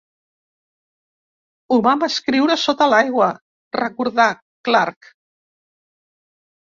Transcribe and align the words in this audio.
"Ho 1.69 1.77
vam 1.89 2.05
escriure 2.07 2.57
sota 2.63 2.87
l'aigua", 2.93 3.29
recordà 3.81 4.27
Clarke. 4.71 5.17